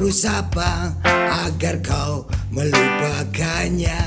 [0.00, 0.96] harus apa
[1.44, 4.00] agar kau melupakannya?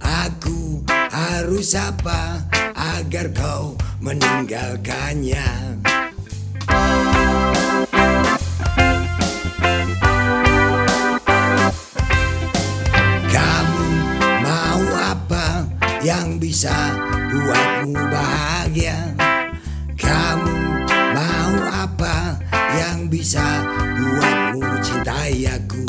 [0.00, 2.40] Aku harus apa
[2.72, 5.76] agar kau meninggalkannya?
[13.28, 13.84] Kamu
[14.40, 15.68] mau apa
[16.00, 16.96] yang bisa
[17.28, 19.12] buatmu bahagia?
[20.00, 20.56] Kamu
[21.12, 22.40] mau apa
[22.80, 23.44] yang bisa
[24.00, 24.39] buatmu
[24.82, 25.84] 時代役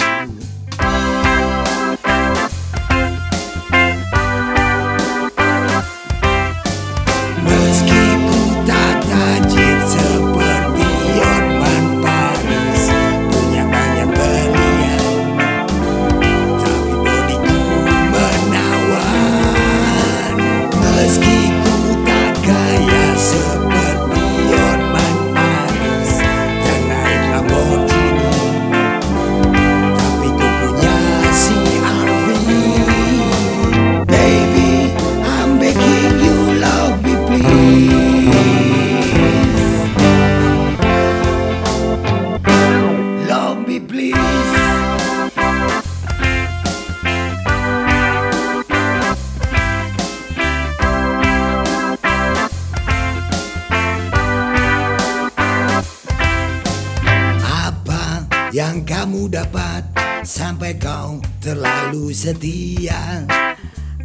[58.51, 59.87] yang kamu dapat
[60.27, 63.23] sampai kau terlalu setia?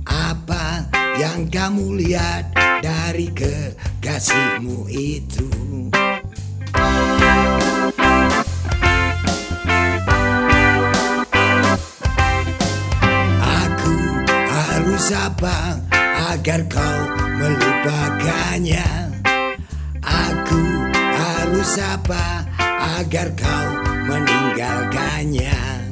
[0.06, 0.86] Apa
[1.18, 5.50] yang kamu lihat dari kekasihmu itu?
[13.42, 13.94] Aku
[14.30, 15.82] harus apa
[16.30, 17.00] agar kau
[17.34, 19.10] melupakannya?
[20.06, 20.62] Aku
[20.94, 22.46] harus apa
[23.02, 25.85] agar kau meninggalkannya?